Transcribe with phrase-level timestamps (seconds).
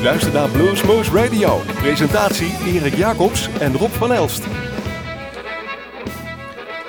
[0.00, 1.60] U luistert naar Bluesmoose Radio.
[1.74, 4.44] Presentatie Erik Jacobs en Rob van Elst.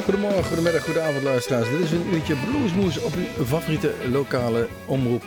[0.04, 1.70] Goedemorgen, goedemiddag, goedenavond luisteraars.
[1.70, 5.24] Dit is een uurtje Bluesmoes op uw favoriete lokale omroep.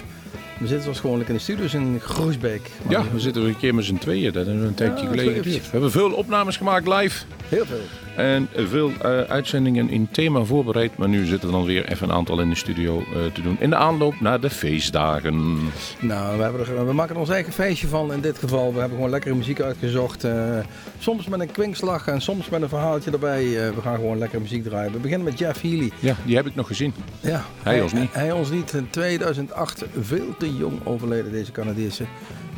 [0.59, 2.71] We zitten zoals gewoonlijk in de studios in Groesbeek.
[2.89, 4.33] Ja, we zitten weer een keer met z'n tweeën.
[4.33, 5.43] Dat is een tijdje geleden.
[5.43, 7.25] We hebben veel opnames gemaakt live.
[7.49, 8.04] Heel veel.
[8.17, 10.97] En veel eh, uitzendingen in thema voorbereid.
[10.97, 13.57] Maar nu zitten er dan weer even een aantal in de studio eh, te doen.
[13.61, 15.57] In de aanloop naar de feestdagen.
[16.01, 18.73] Nou, we, hebben er, we maken er ons eigen feestje van in dit geval.
[18.73, 20.25] We hebben gewoon lekkere muziek uitgezocht.
[20.25, 20.59] eh,
[20.99, 23.43] soms met een kwinkslag en soms met een verhaaltje erbij.
[23.75, 24.93] We gaan gewoon lekkere muziek draaien.
[24.93, 25.91] We beginnen met Jeff Healy.
[25.99, 26.95] Ja, die heb ik nog gezien.
[27.21, 28.15] Ja, Hij ons niet.
[28.15, 28.73] Hij, ons niet.
[28.73, 32.05] In 2008 veel te jong overleden, deze Canadese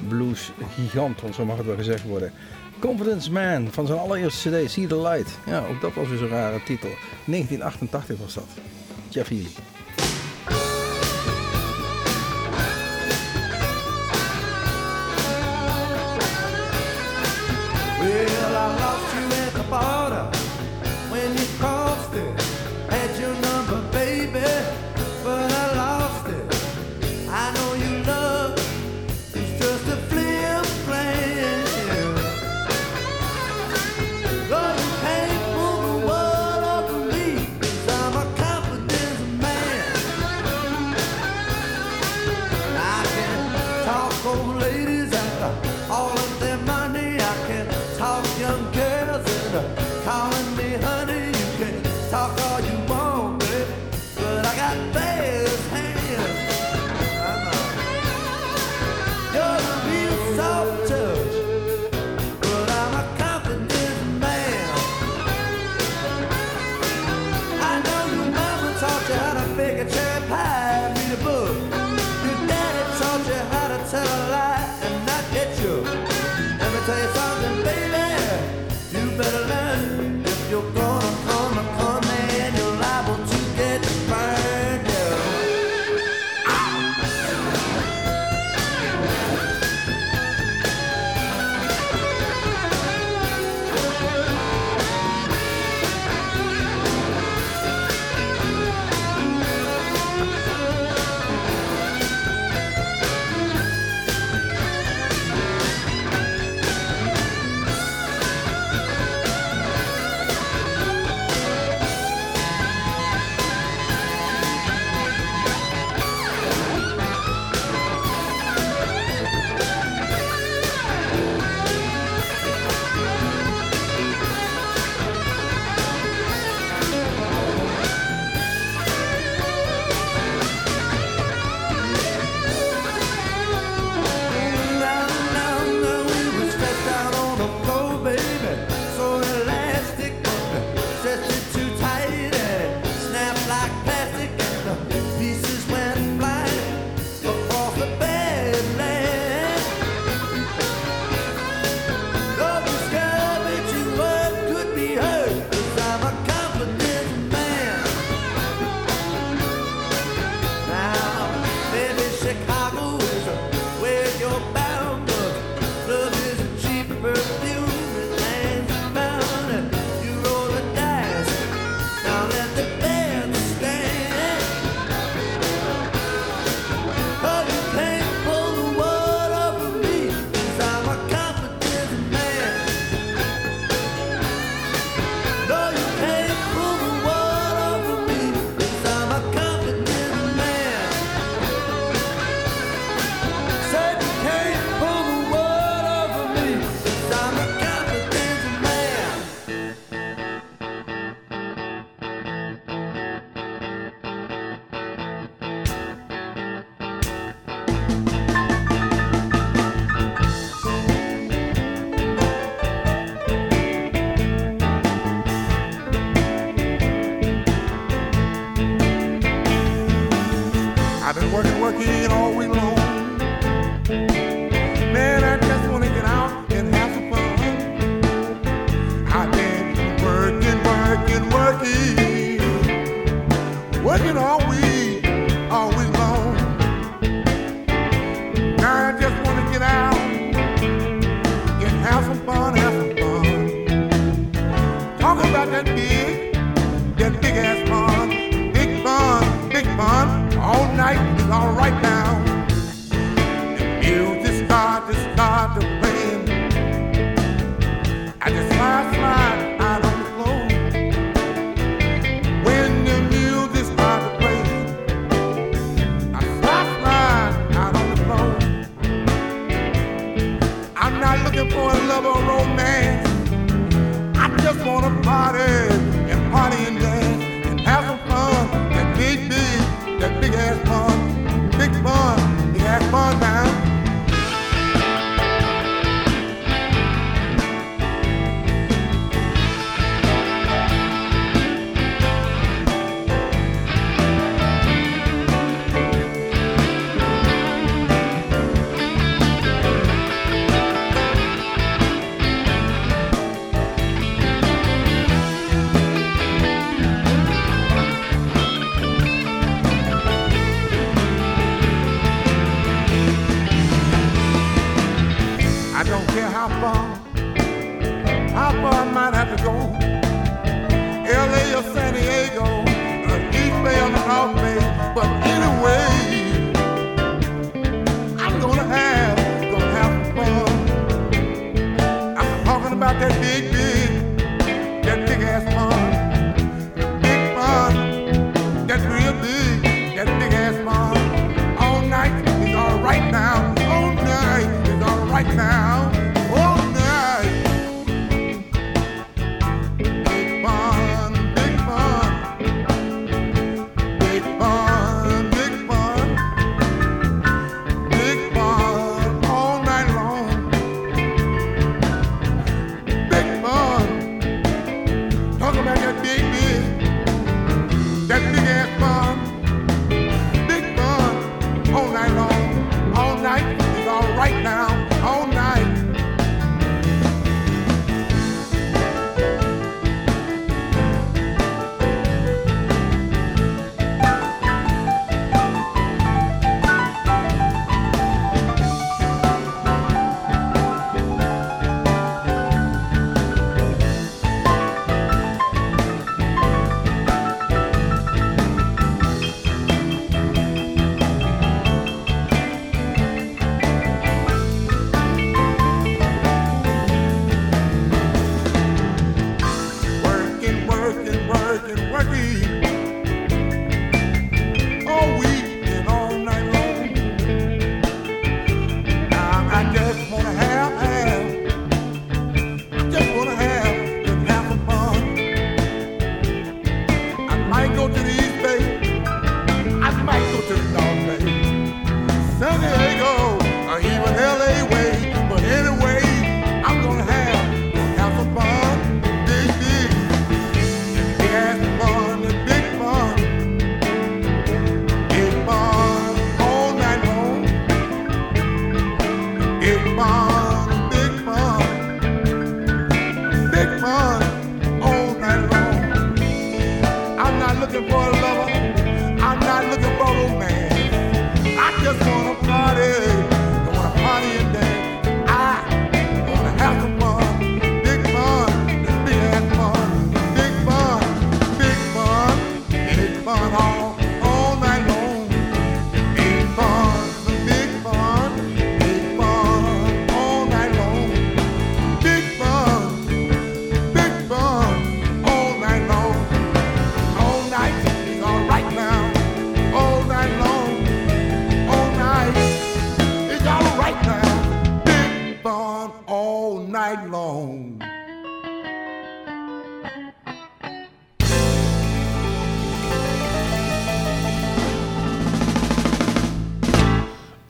[0.08, 2.32] blues-gigant, want zo mag het wel gezegd worden.
[2.78, 5.38] Confidence Man van zijn allereerste CD, See the Light.
[5.46, 6.90] Ja, ook dat was weer zo'n rare titel.
[7.24, 8.44] 1988 was dat.
[9.08, 9.50] Jeff Healy.
[18.00, 20.35] Well, I lost the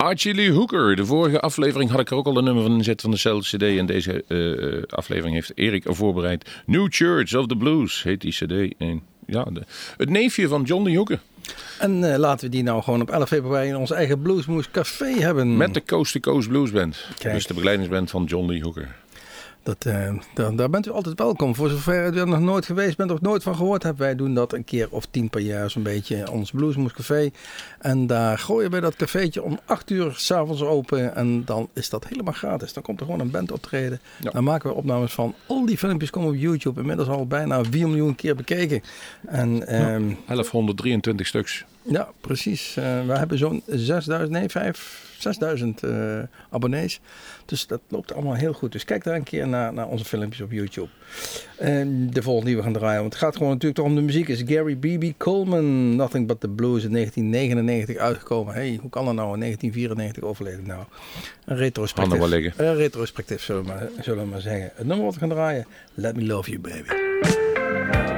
[0.06, 0.96] Archie Lee Hooker.
[0.96, 3.62] De vorige aflevering had ik er ook al een nummer van inzet van dezelfde cd.
[3.78, 6.50] En deze eh, aflevering heeft Erik er voorbereid.
[6.66, 8.74] New Church of the Blues heet die cd.
[8.78, 9.62] En ja, de,
[9.96, 11.20] het neefje van John Lee Hooker.
[11.78, 15.10] En eh, laten we die nou gewoon op 11 februari in ons eigen Bluesmoes Café
[15.18, 15.56] hebben.
[15.56, 17.06] Met de Coast to Coast Blues Band.
[17.18, 17.34] Kijk.
[17.34, 18.94] Dus de begeleidingsband van John Lee Hooker.
[19.66, 21.54] Dat, eh, daar, daar bent u altijd welkom.
[21.54, 23.98] Voor zover u er nog nooit geweest bent of nooit van gehoord hebt.
[23.98, 26.30] Wij doen dat een keer of tien per jaar zo'n beetje.
[26.30, 27.30] Ons Bluesmoes Café.
[27.78, 31.14] En daar gooien wij dat cafeetje om 8 uur s'avonds open.
[31.14, 32.72] En dan is dat helemaal gratis.
[32.72, 34.00] Dan komt er gewoon een band optreden.
[34.20, 34.30] Ja.
[34.30, 35.34] Dan maken we opnames van.
[35.46, 36.80] Al die filmpjes komen op YouTube.
[36.80, 38.82] Inmiddels al bijna 4 miljoen keer bekeken.
[39.26, 41.64] En ehm, 1123 stuks.
[41.82, 42.76] ja, precies.
[42.76, 46.18] Eh, we hebben zo'n 6000, nee, 5, 6000 eh,
[46.50, 47.00] abonnees.
[47.44, 48.72] Dus dat loopt allemaal heel goed.
[48.72, 50.88] Dus kijk daar een keer naar, naar onze filmpjes op YouTube.
[51.58, 54.00] En de volgende die we gaan draaien, want het gaat gewoon natuurlijk toch om de
[54.00, 55.18] muziek, is Gary B.B.
[55.18, 55.96] Coleman.
[55.96, 58.54] Nothing But The Blues in 1999 uitgekomen.
[58.54, 59.34] hey, hoe kan dat nou?
[59.34, 60.84] In 1994 overleden nou.
[61.44, 62.58] Een retrospectief.
[62.58, 64.70] Een retrospectief, zullen we, maar, zullen we maar zeggen.
[64.74, 68.15] Het nummer wat we gaan draaien, Let Me Love You Baby.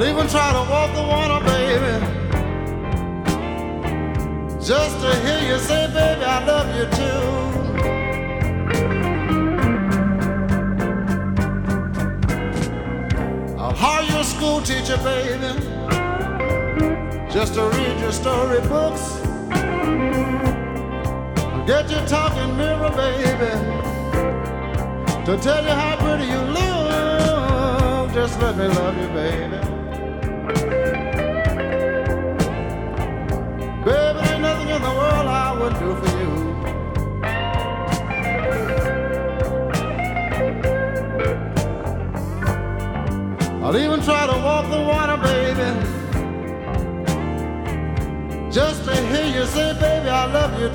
[0.00, 1.92] I'll even try to walk the water, baby.
[4.58, 7.20] Just to hear you say, baby, I love you too.
[13.58, 15.52] I'll hire your a school teacher, baby.
[17.30, 19.20] Just to read your storybooks.
[21.66, 23.52] Get your talking mirror, baby.
[25.26, 28.14] To tell you how pretty you look.
[28.14, 29.79] Just let me love you, baby.
[43.70, 45.62] I'll even try to walk the water, baby.
[48.50, 50.70] Just to hear you say, baby, I love you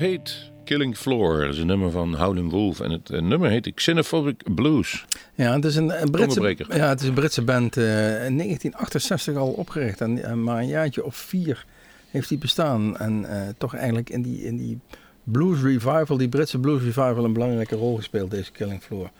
[0.00, 1.40] heet Killing Floor.
[1.40, 2.80] Dat is een nummer van Howlin' Wolf.
[2.80, 5.04] En het eh, nummer heet Xenophobic Blues.
[5.34, 7.76] Ja, het is een, een Britse, ja, het is een Britse band.
[7.76, 7.84] eh,
[8.26, 10.00] in 1968 al opgericht.
[10.00, 11.64] En, en maar een jaartje of vier
[12.10, 12.96] heeft die bestaan.
[12.96, 14.78] En eh, toch eigenlijk in die, in die
[15.24, 19.10] blues revival, die Britse blues revival, een belangrijke rol gespeeld, deze Killing Floor.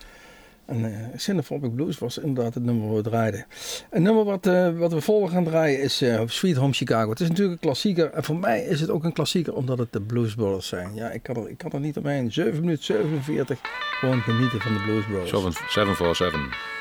[0.71, 3.47] En uh, Cinephobic Blues was inderdaad het nummer waar we draaiden.
[3.91, 7.11] Een nummer wat, eh, wat we volgen gaan draaien is eh, Sweet Home Chicago.
[7.11, 8.11] Het is natuurlijk een klassieker.
[8.11, 10.95] En voor mij is het ook een klassieker omdat het de Blues Brothers zijn.
[10.95, 12.33] Ja, ik kan er, ik kan er niet omheen.
[12.33, 13.59] 7 minuten 47.
[14.01, 15.31] Gewoon genieten van de Blues Brothers.
[15.31, 16.80] 747.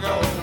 [0.00, 0.33] Chicago.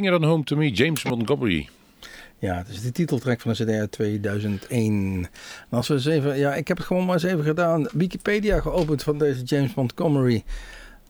[0.00, 1.68] Bring On Home To Me, James Montgomery.
[2.38, 5.28] Ja, het is de titeltrack van de CD uit 2001.
[5.70, 7.88] En als we eens even, ja, ik heb het gewoon maar eens even gedaan.
[7.92, 10.44] Wikipedia geopend van deze James Montgomery.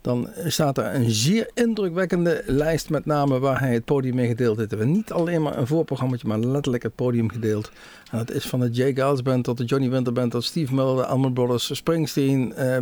[0.01, 4.57] Dan staat er een zeer indrukwekkende lijst met namen waar hij het podium mee gedeeld
[4.57, 4.71] heeft.
[4.71, 7.71] We hebben niet alleen maar een voorprogramma, maar letterlijk het podium gedeeld.
[8.11, 10.75] En dat is van de Jay Giles Band tot de Johnny Winter Band tot Steve
[10.75, 12.53] Miller, de Allman Brothers, Springsteen.
[12.53, 12.75] eh,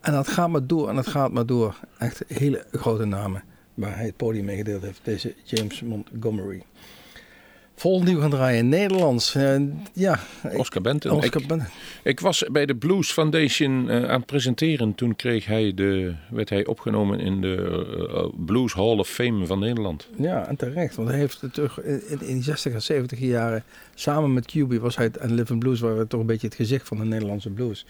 [0.00, 1.76] en dat gaat maar door en dat gaat maar door.
[1.98, 3.42] Echt hele grote namen
[3.80, 5.00] waar hij het podium mee gedeeld heeft.
[5.02, 6.62] Deze James Montgomery.
[7.76, 8.68] vol nieuw gaan draaien.
[8.68, 9.34] Nederlands.
[9.34, 9.60] Eh,
[9.92, 10.18] ja.
[10.56, 11.10] Oscar Benton.
[11.10, 11.66] Oscar Ik- Benton.
[12.02, 14.94] Ik was bij de Blues Foundation eh, aan het presenteren.
[14.94, 17.56] Toen kreeg hij de, werd hij opgenomen in de
[18.12, 20.08] eh, Blues Hall of Fame van Nederland.
[20.16, 20.94] Ja, en terecht.
[20.96, 23.64] Want hij heeft toch in, in die 60 en 70 jaren
[23.94, 26.88] samen met QB was hij het- en Living Blues waren toch een beetje het gezicht
[26.88, 27.86] van de Nederlandse blues.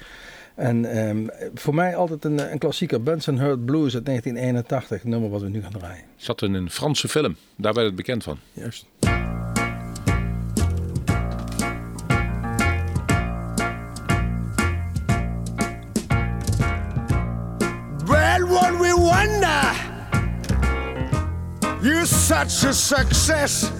[0.54, 3.02] En ehm, voor mij altijd een, een klassieker.
[3.02, 6.04] Benson Heard Blues uit 1981, het nummer wat we nu gaan draaien.
[6.16, 7.36] Zat in een Franse film.
[7.56, 8.38] Daar werd het bekend van.
[8.52, 8.86] Juist.
[18.06, 19.74] Well, what we wonder,
[21.82, 23.70] you're such a success.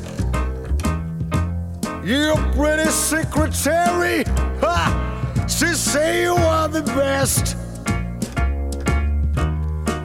[2.05, 4.25] Your pretty secretary,
[4.61, 5.10] ha,
[5.51, 7.57] she say you are the best.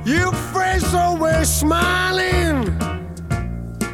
[0.05, 2.57] Your face always smiling,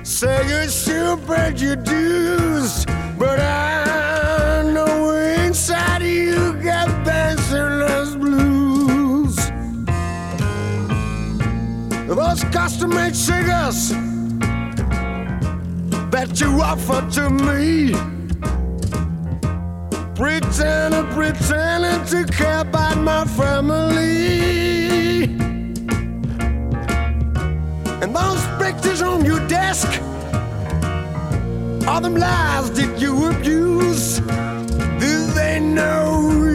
[0.03, 2.85] say you sure paid your dues,
[3.17, 9.35] but I know inside you got bachelor's blues.
[12.07, 13.91] Those custom-made sugars
[16.11, 18.20] that you offer to me.
[20.21, 25.23] Pretending, pretending to care about my family.
[28.03, 29.87] And those pictures on your desk
[31.87, 34.19] are them lies that you abuse.
[34.99, 36.50] Do they know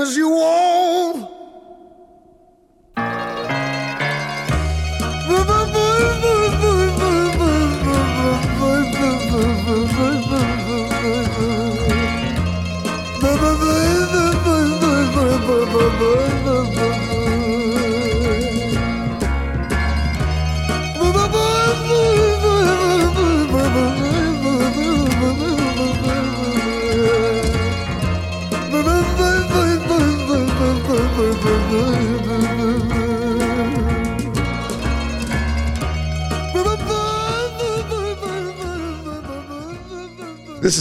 [0.00, 0.57] As you are.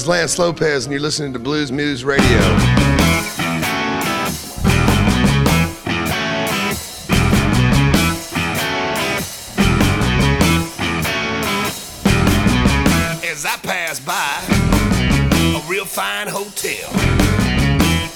[0.07, 2.25] Lance Lopez, and you're listening to Blues News Radio.
[13.23, 14.43] As I pass by
[15.57, 16.89] a real fine hotel,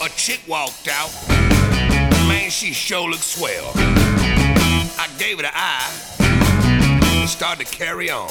[0.05, 1.11] a chick walked out.
[2.27, 3.71] Man, she sure looked swell.
[3.75, 6.11] I gave it an eye
[7.27, 8.29] started to carry on.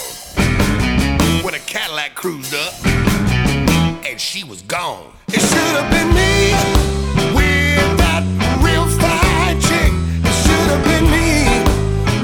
[1.43, 3.00] When a Cadillac cruised up
[4.71, 5.13] gone.
[5.27, 6.55] It should have been me
[7.35, 8.23] with that
[8.63, 9.93] real fine chick.
[10.23, 11.59] It should have been me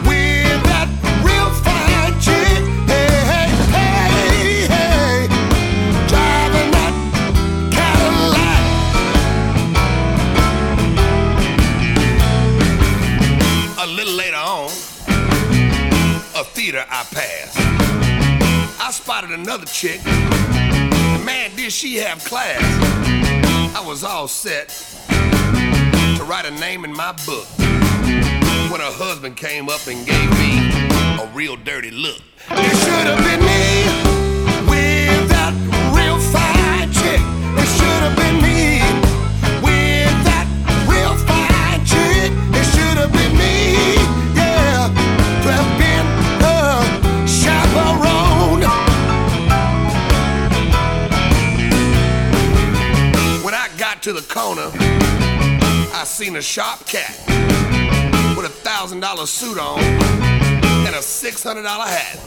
[0.07, 0.89] with that
[1.27, 2.63] real fine chick.
[2.87, 5.27] Hey, hey, hey, hey.
[6.07, 6.95] Driving that
[7.75, 8.63] Cadillac.
[13.83, 14.71] A little later on,
[16.37, 17.59] a theater I passed.
[18.81, 20.01] I spotted another chick.
[21.27, 22.63] Man, did she have class.
[23.75, 24.69] I was all set.
[25.09, 27.49] to write a name in my book.
[28.71, 32.23] When her husband came up and gave me a real dirty look.
[32.49, 34.06] It should have been me
[54.17, 54.71] the corner,
[55.93, 57.15] I seen a sharp cat
[58.35, 62.19] with a thousand dollar suit on and a six hundred dollar hat.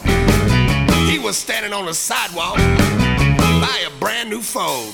[1.10, 4.92] He was standing on the sidewalk by a brand new phone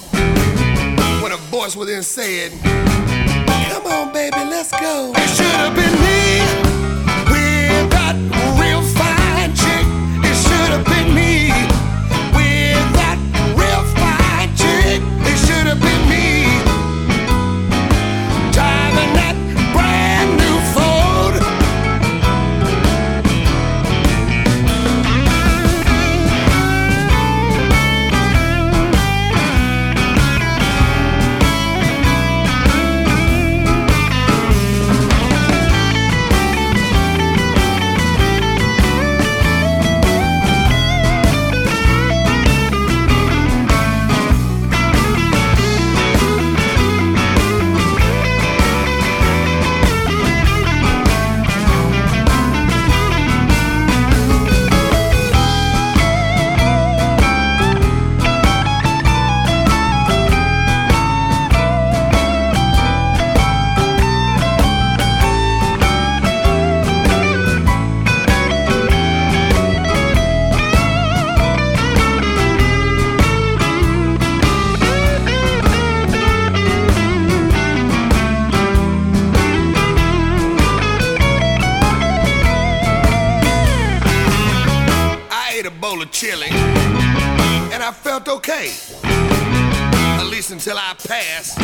[1.21, 5.11] when a voice within said, Come on, baby, let's go.
[5.17, 6.64] It should have been me
[88.57, 91.55] At least until I pass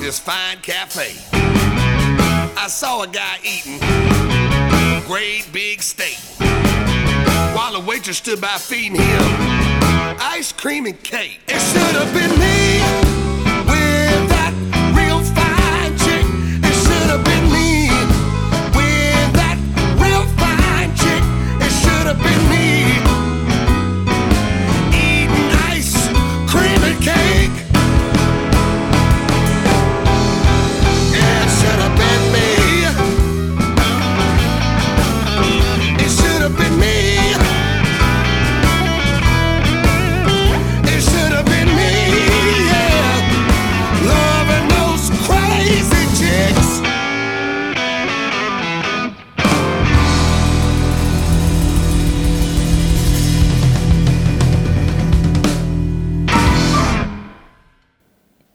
[0.00, 1.16] this fine cafe.
[2.56, 3.80] I saw a guy eating
[5.04, 6.16] great big steak
[7.56, 9.54] while the waitress stood by feeding him
[10.20, 11.40] ice cream and cake.
[11.48, 13.33] It should have been me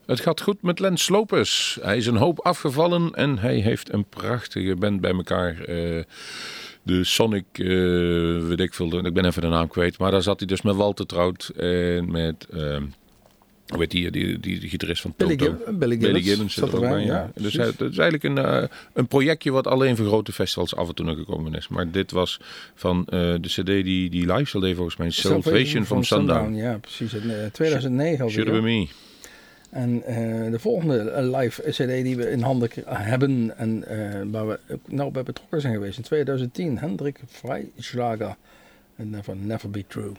[0.10, 1.78] Het gaat goed met Lens Lopez.
[1.82, 5.60] Hij is een hoop afgevallen en hij heeft een prachtige band bij elkaar.
[5.60, 6.04] Eh,
[6.84, 7.68] de Sonic, eh,
[8.48, 9.98] weet ik veel, ik ben even de naam kwijt.
[9.98, 12.84] Maar daar zat hij dus met Walter Trout en met, ehm
[13.68, 15.58] hoe heet die, die, die, die gitarist van Billy Toto.
[15.66, 19.08] Gibb- Billy Gibbons zit er ook bij, ja, Dus het is eigenlijk een, eh, een
[19.08, 21.68] projectje wat alleen voor grote festivals af en toe nog gekomen is.
[21.68, 22.40] Maar dit was
[22.76, 26.54] van de cd die, die live CD volgens mij, Salvation from Sundown.
[26.54, 27.14] Ja, precies.
[27.14, 28.30] In eh, 2009 alweer.
[28.46, 28.88] Should been me.
[29.70, 34.48] En eh, de volgende eh, live CD die we in handen hebben en eh, waar
[34.48, 38.36] we nou bij betrokken zijn geweest in 2010, Hendrik Freischlager
[38.96, 40.12] en van Never Be True.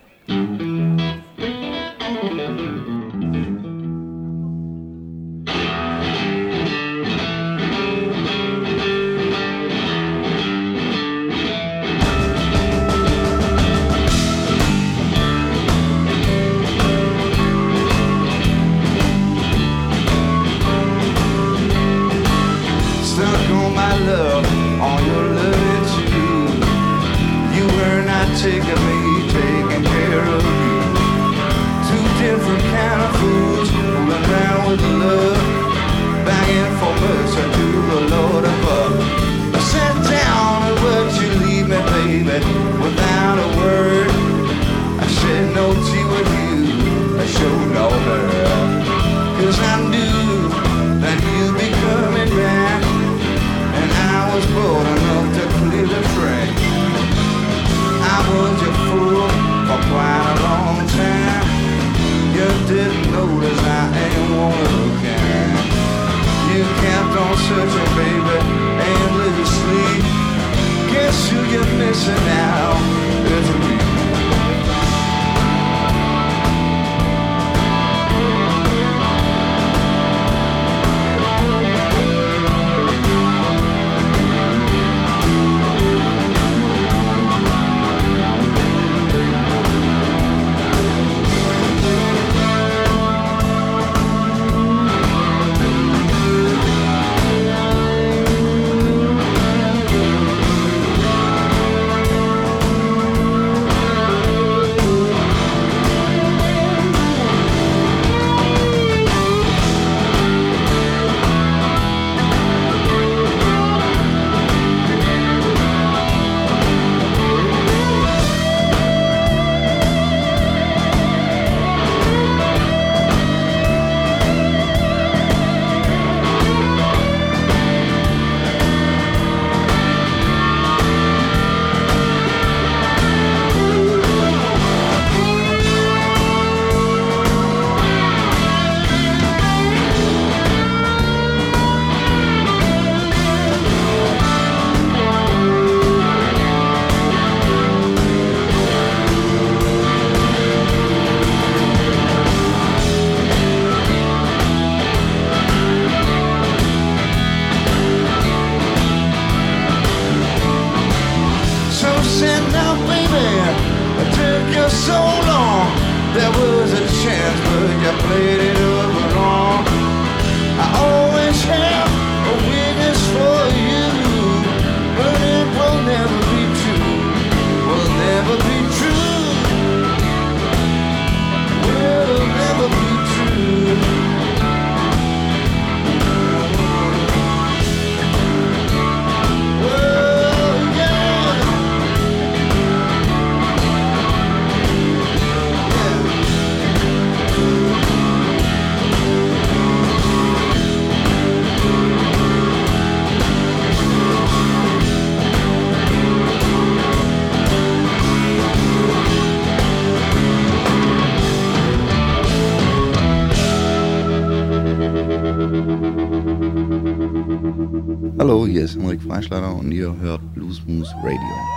[219.30, 221.49] Fleischlader und ihr hört Blues Moose Radio.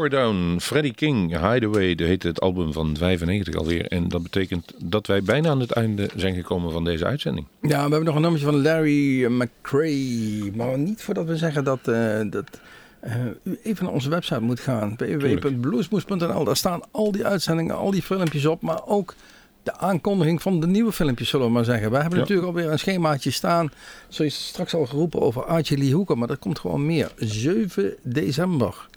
[0.00, 3.86] Down, Freddie King, Hideaway, dat heet het album van 95 alweer.
[3.86, 7.46] En dat betekent dat wij bijna aan het einde zijn gekomen van deze uitzending.
[7.60, 10.52] Ja, we hebben nog een nummertje van Larry McCray.
[10.54, 12.60] Maar niet voordat we zeggen dat, eh, dat
[13.00, 14.94] eh, u even naar onze website moet gaan.
[14.96, 18.62] www.bluesmoes.nl Daar staan al die uitzendingen, al die filmpjes op.
[18.62, 19.14] Maar ook
[19.62, 21.90] de aankondiging van de nieuwe filmpjes, zullen we maar zeggen.
[21.90, 22.20] We hebben Ja.
[22.20, 23.70] natuurlijk alweer een schemaatje staan.
[24.08, 26.18] Zoals straks al geroepen over Archie Lee Hooker.
[26.18, 27.10] Maar er komt gewoon meer.
[27.16, 28.88] 7 december.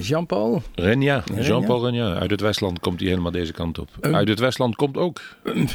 [0.00, 0.62] Jean-Paul.
[0.74, 1.24] Renja?
[1.40, 2.14] Jean-Paul Renja.
[2.14, 3.88] Uit het Westland komt hij helemaal deze kant op.
[4.00, 5.20] Uit het Westland komt ook...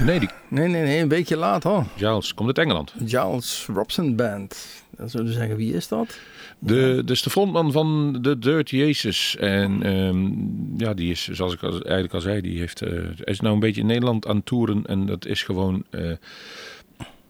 [0.03, 1.01] Nee, die, Nee, nee, nee.
[1.01, 1.83] Een weekje later.
[1.97, 2.93] Giles komt uit Engeland.
[3.05, 4.67] Giles Robson Band.
[4.97, 6.19] Dan zullen we zeggen, wie is dat?
[6.59, 9.35] De, dus de frontman van de Dirty Aces.
[9.39, 10.29] En ehm,
[10.77, 13.59] ja, die is, zoals ik al, eigenlijk al zei, die heeft, eh, is nou een
[13.59, 14.85] beetje in Nederland aan het toeren.
[14.85, 16.11] En dat is gewoon, eh,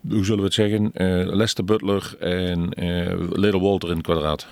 [0.09, 2.69] hoe zullen we het zeggen, eh, Lester Butler en
[3.31, 4.47] Little Walter in het kwadraat.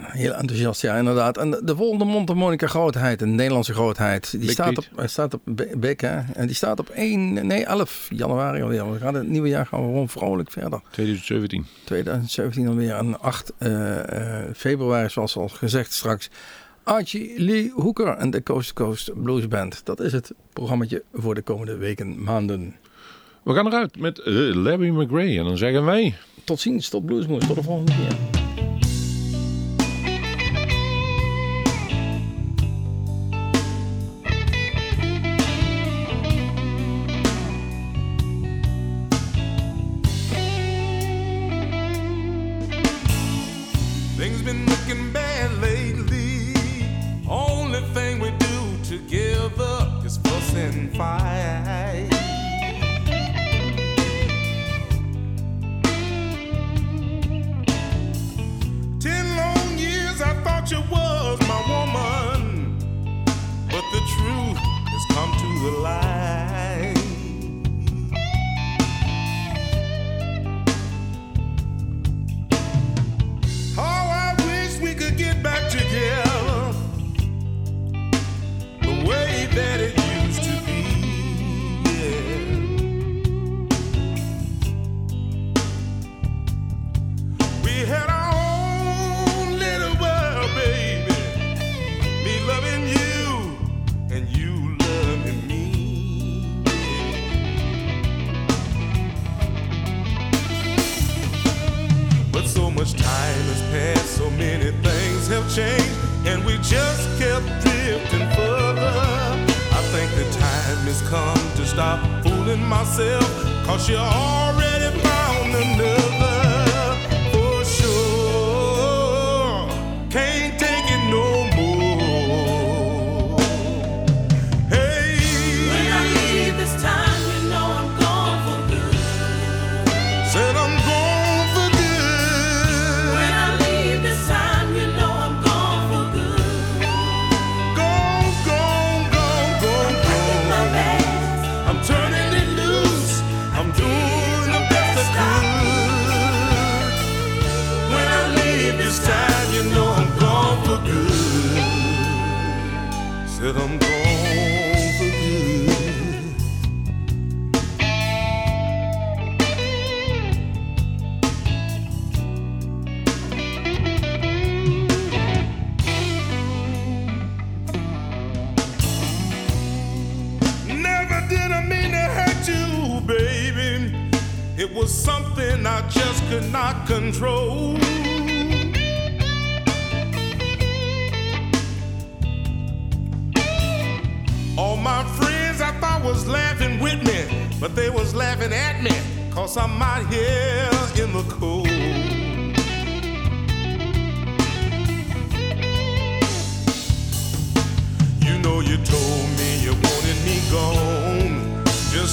[0.00, 1.38] Heel enthousiast, ja, inderdaad.
[1.38, 5.10] En de, de volgende mondharmonica grootheid, een Nederlandse grootheid, die Big staat op, Piet.
[5.10, 6.20] staat op Be- Beck, hè?
[6.32, 8.92] En die staat op 1, nee, 11 januari alweer.
[8.92, 10.80] We gaan het nieuwe jaar gaan we gewoon vrolijk verder.
[10.90, 11.66] 2017.
[11.84, 12.94] 2017 alweer.
[12.94, 16.30] En 8 eh, eh, februari, zoals al gezegd straks,
[16.82, 19.80] Archie Lee Hooker en de Coast to Coast Blues Band.
[19.84, 22.76] Dat is het programmaatje voor de komende weken, maanden.
[23.42, 25.38] We gaan eruit met eh, Larry McRae.
[25.38, 26.14] En dan zeggen wij...
[26.44, 28.43] Tot ziens, tot Bluesmoes, tot de volgende keer.
[50.94, 51.33] fire.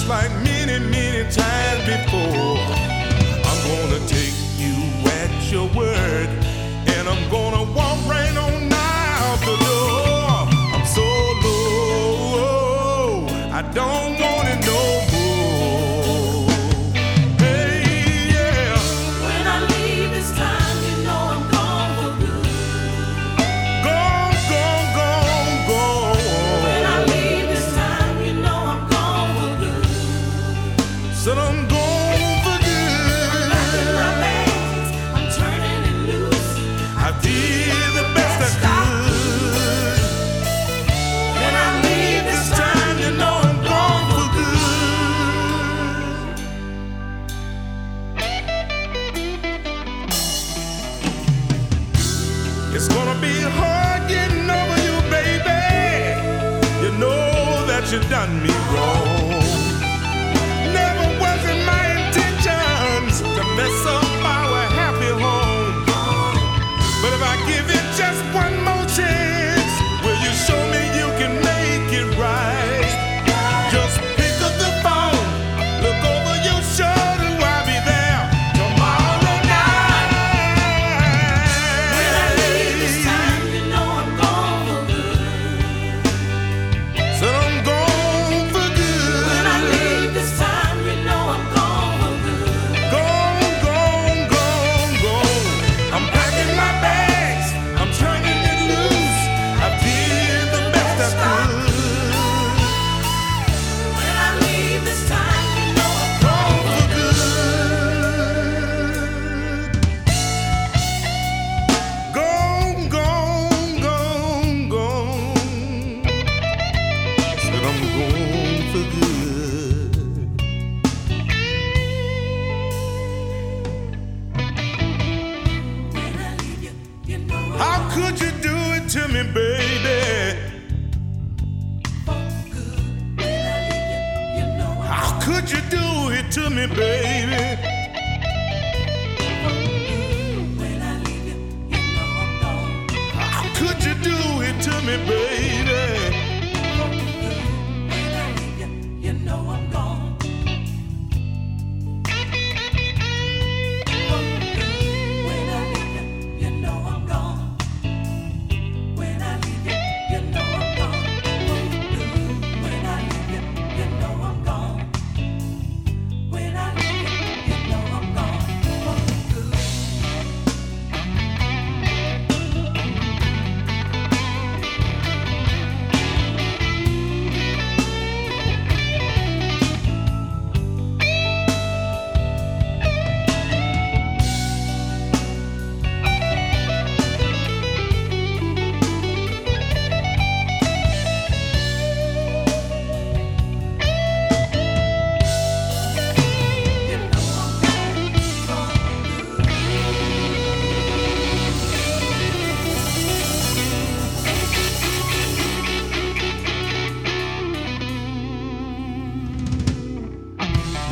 [0.07, 0.50] like me.